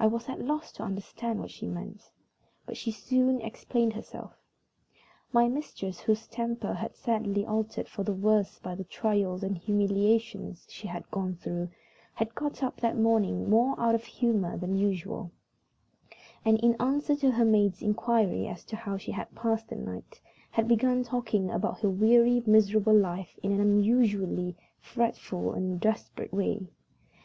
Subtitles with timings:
[0.00, 2.10] I was at a loss to understand what she meant,
[2.66, 4.32] but she soon explained herself.
[5.30, 9.56] My mistress, whose temper had been sadly altered for the worse by the trials and
[9.56, 11.68] humiliations she had gone through,
[12.14, 15.30] had got up that morning more out of humor than usual,
[16.44, 20.20] and, in answer to her maid's inquiry as to how she had passed the night,
[20.50, 26.66] had begun talking about her weary, miserable life in an unusually fretful and desperate way.